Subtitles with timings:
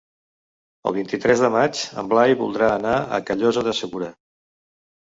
[0.91, 4.15] El vint-i-tres de maig en Blai voldria anar a Callosa de Segura.